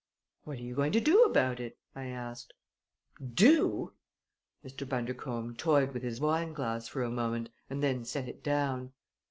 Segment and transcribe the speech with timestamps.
[0.45, 2.53] "What are you going to do about it?" I asked.
[3.23, 3.93] "Do!"
[4.65, 4.89] Mr.
[4.89, 8.93] Bundercombe toyed with his wine glass for a moment and then set it down.